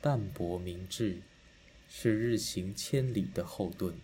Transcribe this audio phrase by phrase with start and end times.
[0.00, 1.18] 淡泊明志
[1.88, 3.94] 是日行千里的后盾。